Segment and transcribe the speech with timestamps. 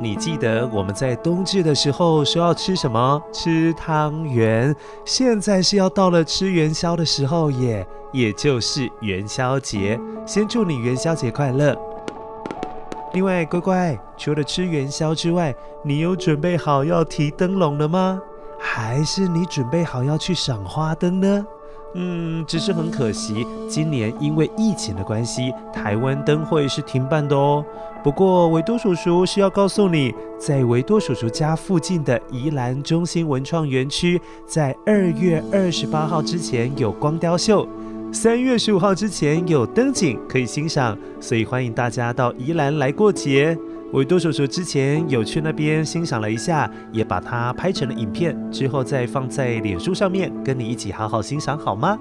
[0.00, 3.22] 你记得我们在冬至的时候说要吃什么？
[3.32, 4.74] 吃汤圆。
[5.04, 9.98] 现在是要到了吃元宵的时候耶，也就是元宵节。
[10.26, 11.76] 先祝你元宵节快乐。
[13.12, 18.20] 另外，乖乖，除了吃元宵之外，你有准备好要提灯笼了吗？
[18.58, 21.46] 还是你准备好要去赏花灯呢？
[21.96, 27.64] 嗯，只是很可惜，今年因为疫情的关系，台湾灯会是停办的哦。
[28.02, 37.66] 不过维多叔叔是要告诉你，在维多叔叔家附近的宜兰中心文创园区，在二月二十八号之前有光雕秀，
[38.12, 43.56] 三月十五号之前有灯景可以欣赏，所以欢迎大家到宜兰来过节。
[43.92, 51.96] 维多叔叔之前有去那边欣赏了一下，也把它拍成了影片，之后再放在脸书上面，跟你一起好好欣赏，好吗？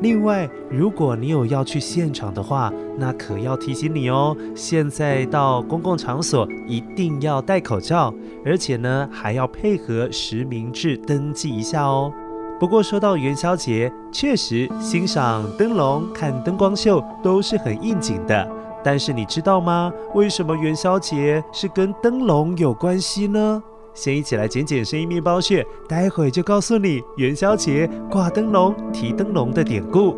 [0.00, 8.14] 另外，如果你有要去现场的话，那可要提醒你哦，现在到公共场所一定要戴口罩，
[8.44, 12.12] 而且呢还要配合实名制登记一下哦。
[12.60, 18.48] 不过说到元宵节，确实欣赏灯笼、看灯光秀都是很应景的。
[18.82, 19.92] 但是你知道吗？
[20.14, 23.62] 为什么元宵节是跟灯笼有关系呢？
[23.94, 30.16] 先一起来捡捡声音面包屑，待会就告诉你元宵节挂灯笼、提灯笼的典故。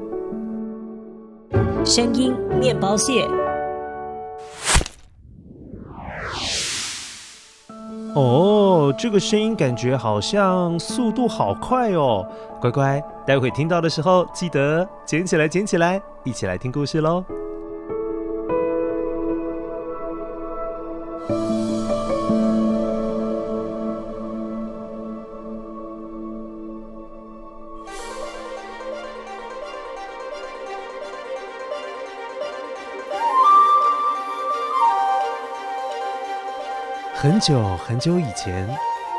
[1.85, 3.27] 声音面包屑。
[8.15, 12.27] 哦，这个声音感觉好像速度好快哦！
[12.61, 17.25] 乖乖，待会听到的时候记得捡起来，捡起来，一起来听故事喽。
[37.23, 38.67] 很久很久以前，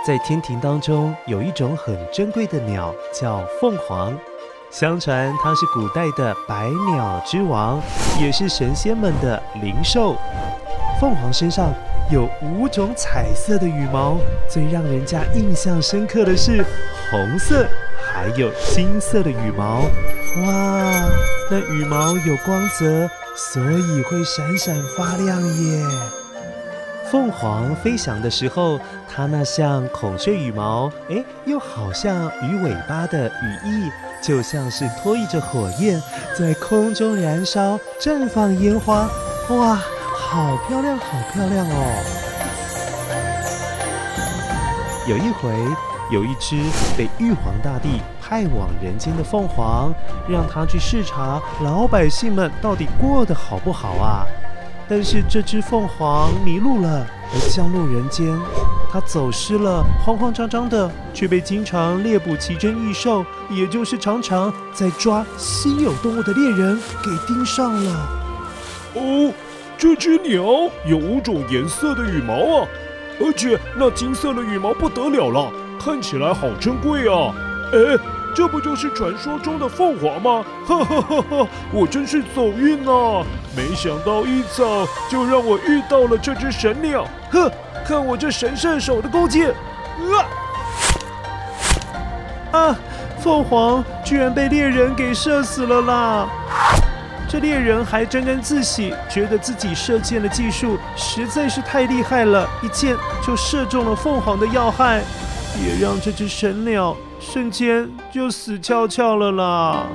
[0.04, 4.12] 在天庭当中有一种很珍贵的鸟，叫凤凰。
[4.72, 7.80] 相传它是古代的百鸟之王，
[8.20, 10.16] 也是神仙们的灵兽。
[11.00, 11.72] 凤凰身上
[12.12, 14.18] 有五种彩色的羽毛，
[14.50, 16.66] 最让人家印象深刻的是
[17.12, 17.68] 红色，
[18.04, 19.82] 还有金色的羽毛。
[20.48, 21.08] 哇，
[21.52, 25.86] 那羽毛有光泽，所以会闪闪发亮耶。
[27.12, 33.92] 凤凰飞翔的时候，它那像孔雀羽毛，诶，又好像鱼尾巴的羽翼，
[34.22, 36.02] 就像是托曳着火焰
[36.40, 39.10] 在空中燃烧，绽放烟花。
[39.50, 39.78] 哇，
[40.16, 42.02] 好漂亮，好漂亮哦！
[45.06, 45.54] 有一回，
[46.14, 46.56] 有一只
[46.98, 49.94] 被玉皇大帝派往人间的凤凰，
[50.30, 54.26] 让它去视察老百姓们到底过得好不好啊。
[54.92, 58.28] 但是这只凤凰迷路了，而降落人间，
[58.92, 68.10] 它走失了，慌慌张张的，却被经常猎捕奇珍异兽，也就是常常在抓稀有动物的猎人给盯上了。
[68.96, 69.34] 哦，
[69.78, 70.44] 这只鸟
[70.86, 72.68] 有五种颜色的羽毛啊，
[73.22, 75.50] 而且那金色的羽毛不得了了，
[75.80, 77.34] 看起来好珍贵啊！
[77.72, 78.21] 哎。
[78.34, 80.46] 这不就是传说中的凤凰吗？
[80.66, 81.48] 哈哈哈哈！
[81.72, 83.24] 我真是走运啊！
[83.56, 87.06] 没想到一早就让我遇到了这只神鸟。
[87.32, 87.52] 哼，
[87.86, 89.54] 看我这神射手的弓箭！
[92.52, 92.60] 啊！
[92.60, 92.76] 啊！
[93.20, 96.28] 凤凰居然被猎人给射死了啦！
[97.30, 102.96] 这猎人还沾沾自喜，觉得自己射箭的技术实在是太厉害了，一箭
[103.26, 105.02] 就射中了凤凰的要害，
[105.64, 109.88] 也让这只神鸟瞬间就死翘翘了啦。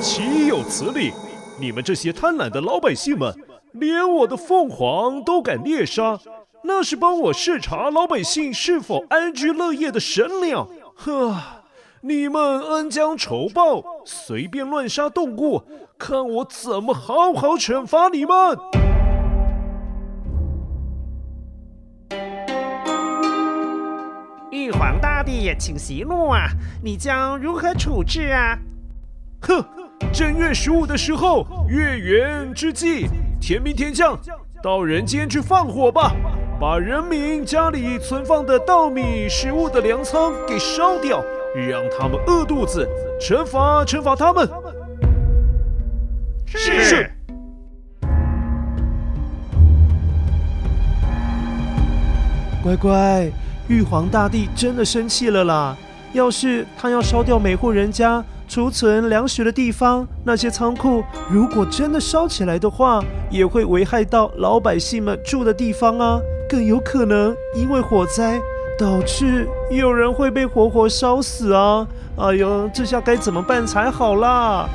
[0.00, 1.12] 岂有此理！
[1.60, 3.32] 你们这些贪婪的老百姓们！
[3.72, 6.18] 连我的凤凰都敢猎杀，
[6.64, 10.68] 那是帮我视察老百姓是否安居乐业的神鸟。
[10.96, 11.59] 呵，
[12.02, 15.62] 你们恩将仇报，随便乱杀动物，
[15.98, 18.58] 看我怎么好好惩罚你们！
[24.50, 26.46] 玉皇大帝，请息怒啊！
[26.82, 28.58] 你将如何处置啊？
[29.42, 29.62] 哼，
[30.10, 33.08] 正月十五的时候，月圆之际。
[33.38, 34.18] 天兵天将，
[34.62, 36.14] 到人间去放火吧，
[36.58, 41.22] 把人民家里存放的稻米、食物的粮仓给烧掉，
[41.54, 42.88] 让他们饿肚子，
[43.20, 44.48] 惩罚惩罚他们。
[46.46, 46.84] 是。
[46.84, 47.10] 是
[52.62, 53.30] 乖乖，
[53.68, 55.76] 玉皇大帝真的生气了啦！
[56.12, 58.24] 要是他要烧掉每户人家。
[58.48, 63.00] 储存粮食的地方，那些仓库如果真的烧起来的话，
[63.30, 66.20] 也会危害到老百姓们住的地方啊！
[66.48, 68.40] 更有可能因为火灾
[68.80, 71.86] 导致有人会被活活烧死啊！
[72.16, 74.70] 哎呦，这下该怎么办才好啦？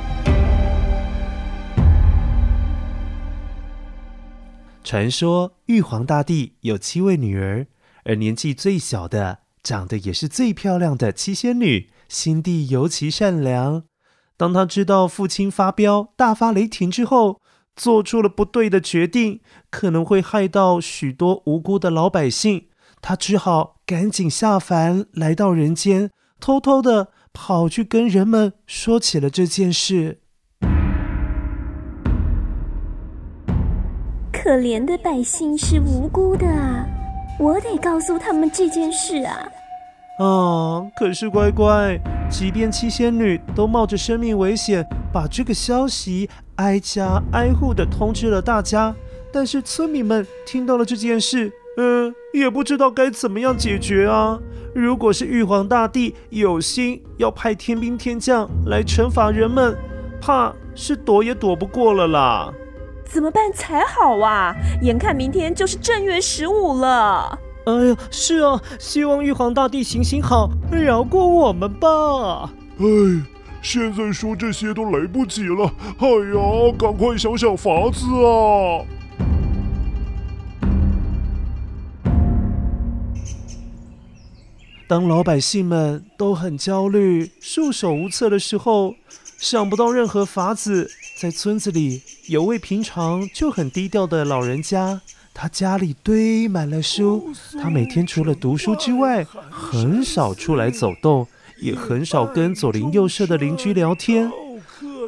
[4.84, 7.66] 传说玉皇大帝有七位女儿，
[8.04, 11.90] 而年纪最小的，长得也是最漂亮的七仙女。
[12.08, 13.86] 心地尤其善良。
[14.38, 17.42] 当她知道父亲发飙、大发雷霆之后，
[17.76, 19.42] 做出了不对的决定，
[19.72, 22.68] 可能会害到许多无辜的老百姓，
[23.08, 26.10] 他只好赶紧下凡，来到人间，
[26.40, 30.22] 偷偷的跑去跟人们说起了这件事。
[34.34, 36.84] 可怜的百姓是无辜的啊，
[37.40, 39.38] 我得告诉他们这件事啊。
[40.18, 40.82] 啊！
[40.98, 48.96] 可是乖乖，即便七仙女都冒着生命危险把这个消息挨家挨户的通知了大家，
[49.32, 54.40] 但是村民们听到了这件事，嗯，也不知道该怎么样解决啊。
[54.74, 59.78] 如果是玉皇大帝有心要派天兵天将来惩罚人们，
[60.22, 62.54] 怕是躲也躲不过了啦。
[63.06, 64.54] 怎么办才好啊？
[64.82, 67.40] 眼看明天就是正月十五了。
[67.66, 72.50] 哎呀，是啊，希望玉皇大帝行行好，饶过我们吧。
[72.78, 72.86] 哎，
[73.62, 75.72] 现在说这些都来不及了。
[76.00, 78.84] 哎呀，赶快想想法子啊！
[84.88, 88.94] 当老百姓们都很焦虑、束手无策的时候，
[89.40, 95.02] 想不到任何法子，在村子里有位平常就很低调的老人家。
[95.34, 101.28] 他家里堆满了书，他每天除了读书之外，很少出来走动，
[101.60, 104.32] 也很少跟左邻右舍的邻居聊天。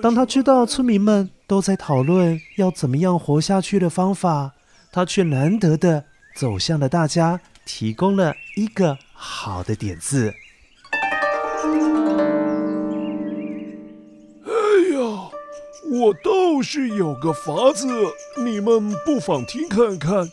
[0.01, 4.53] 当他知道村民们都在讨论要怎么样活下去的方法，
[4.91, 6.03] 他却难得的
[6.35, 10.33] 走向了大家，提供了一个好的点子。
[14.45, 14.49] 哎
[14.93, 15.29] 呀
[15.91, 17.87] 我倒是有个法子，
[18.43, 20.31] 你们不妨听看看。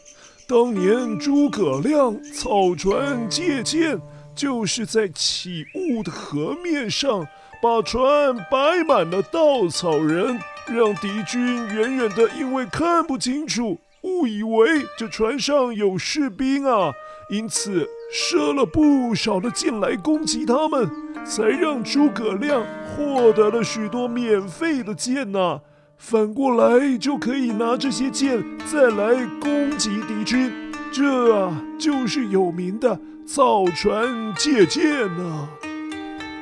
[0.48, 4.00] 当年诸葛亮草船借箭，
[4.34, 7.28] 就是在起雾的河面上，
[7.60, 16.94] 把船摆满了稻草人，让敌军远远的因为看不清楚，误以为这船上有士兵啊，
[17.28, 20.88] 因此射了不少的箭来攻击他们，
[21.24, 22.64] 才让诸葛亮。
[22.96, 25.60] 获得了许多免费的箭呐、啊，
[25.98, 30.52] 反过来就可以拿这些箭再来攻击敌军，
[30.92, 35.48] 这啊就是有名的草船借箭呐、啊。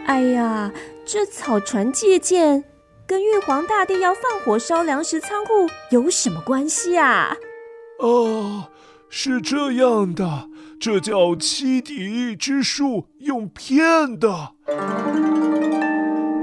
[0.05, 0.71] 哎呀，
[1.07, 2.65] 这草船借箭
[3.07, 7.35] 跟玉皇大帝要放火烧粮食仓库有什么关系啊？
[7.99, 8.65] 哦，
[9.09, 10.51] 是这样的，
[10.83, 14.49] 这叫欺敌之术，用骗的。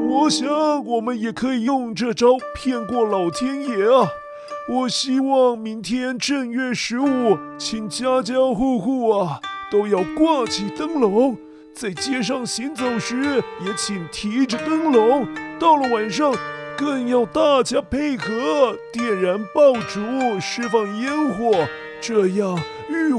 [0.07, 0.47] 我想，
[0.85, 4.07] 我们也可以用这招骗过老天爷啊！
[4.69, 11.35] 我希望明天正月十五，请家家户户啊都要挂起灯笼，
[11.73, 15.27] 在街上行走时也请提着灯笼。
[15.59, 16.33] 到了晚上，
[16.77, 19.99] 更要大家配合点燃爆竹，
[20.39, 21.67] 释放烟火。
[22.01, 22.57] 这样，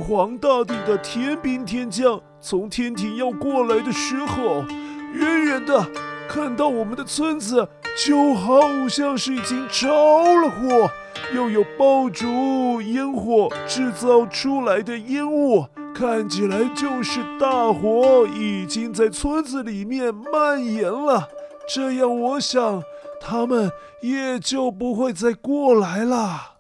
[0.01, 4.65] 皇大帝的天兵天将从天庭要过来的时候，
[5.13, 5.87] 远远的
[6.29, 7.69] 看到我们的村子，
[8.07, 10.91] 就好像是已经着了火，
[11.35, 21.29] 又有爆竹烟火制造出来的烟雾，看起来就是大火已经在村子里面蔓延了。
[21.69, 22.83] 这样，我想
[23.21, 26.57] 他们也就不会再过来了。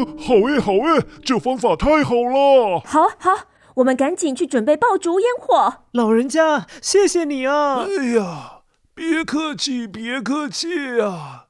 [0.00, 2.80] 呃，好诶，好诶，这方法太好了。
[2.84, 5.74] 好，好，我们赶紧去准备爆竹烟火。
[5.92, 7.84] 老人家，谢谢你啊！
[7.84, 8.60] 哎呀，
[8.94, 11.46] 别客气，别客气啊！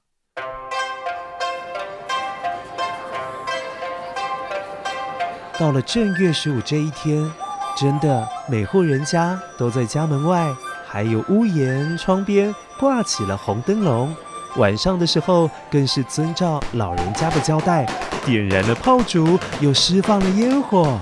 [5.59, 7.30] 到了正月十五这一天，
[7.76, 10.52] 真的每户人家都在家门外，
[10.88, 14.14] 还有屋檐、窗边挂起了红灯笼。
[14.57, 17.87] 晚上的时候，更是遵照老人家的交代。
[18.24, 21.00] 点燃了炮竹，又释放了烟火，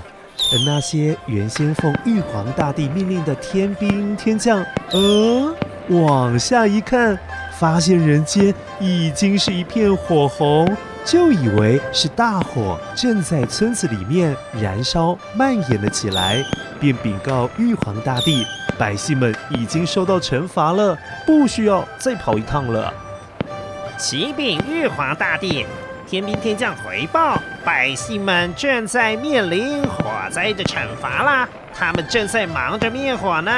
[0.51, 5.53] 而那些原先奉玉皇大帝命令的天兵天将，呃，
[5.89, 7.17] 往下一看，
[7.57, 10.67] 发现人间已经是一片火红，
[11.03, 16.43] 就以为是大火正在村子里面燃烧蔓延了起来，
[16.79, 18.45] 便禀告玉皇大帝，
[18.77, 22.93] 百姓们已经受到惩罚了，不需要再跑一趟了。
[23.97, 25.65] 启禀玉皇大帝。
[26.09, 31.47] 天兵天将回报，百姓们正在面临火灾的惩罚啦！
[31.71, 33.51] 他们正在忙着灭火呢。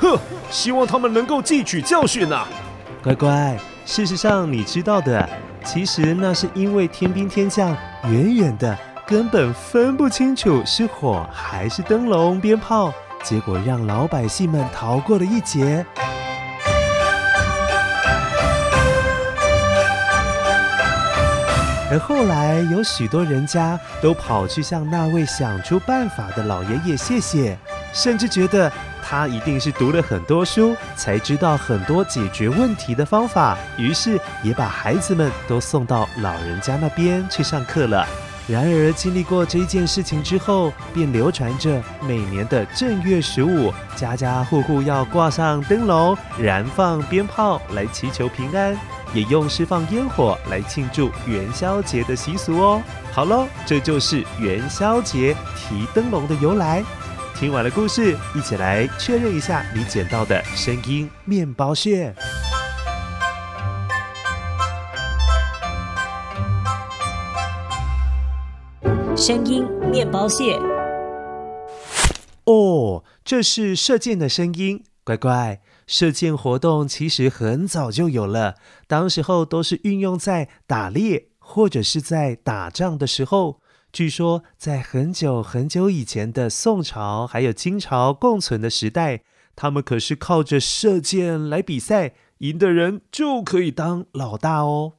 [0.00, 0.16] 哼，
[0.48, 2.46] 希望他们能够汲取教训啊。
[3.02, 5.28] 乖乖，事实上你知道的，
[5.64, 12.92] 其实那是因为天兵天将远远的根本分不清楚是火还是灯笼鞭炮，
[13.24, 15.84] 结果让老百姓们逃过了一劫。
[21.90, 27.56] 而后来有许多人家都跑去向那位想出办法的老爷爷谢谢，
[27.92, 38.04] 甚至觉得他一定是读了很多书，才知道很多解决问题的方法，于是也把孩子们都送到老人家那边去上课了。
[38.48, 48.76] 然而经历过这一件事情之后，便流传着每年的正月十五，家家户户要挂上灯笼，燃放鞭炮来祈求平安。
[49.14, 52.82] 也用释放烟火来庆祝元宵节的习俗哦。
[53.12, 56.84] 好喽，这就是元宵节提灯笼的由来。
[57.34, 62.14] 听完了故事，一起来确认一下你捡到的声音面包屑。
[69.14, 70.58] 声音面包屑。
[72.44, 75.60] 哦，这是射箭的声音，乖乖。
[75.86, 78.56] 射箭活动其实很早就有了，
[78.88, 83.60] 当时候都是运用在打猎或者是在打仗的时候。
[83.92, 89.22] 据说在很久很久以前的宋朝还有金朝共存的时代，
[89.54, 94.94] 他们可是靠着射箭来比赛，赢的人就可以当老大哦。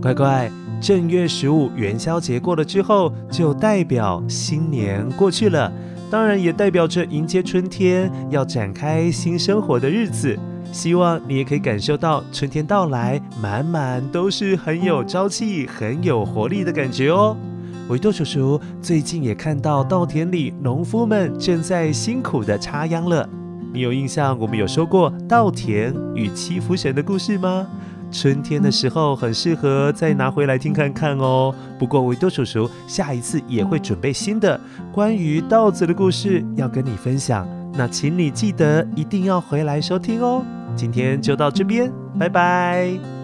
[0.00, 0.61] 乖乖。
[0.82, 5.72] 正月十五元宵节过了之后，就代表新年过去了，
[6.10, 10.36] 当然也代表着迎接春天，要展开新生活的日子。
[10.72, 17.36] 希望你也可以感受到春天到来，满满都是很有朝气、很有活力的感觉哦。
[17.88, 23.28] 维多叔叔最近也看到稻田里农夫们正在辛苦地插秧了。
[23.72, 27.68] 你有印象我们有说过稻田与七福神的故事吗？
[28.12, 31.52] 春天的时候很适合再拿回来听看看哦。
[31.78, 34.60] 不过维多叔叔下一次也会准备新的
[34.92, 40.44] 关于稻子的故事要跟你分享，那请你记得一定要回来收听哦。
[40.76, 43.21] 今天就到这边，拜拜。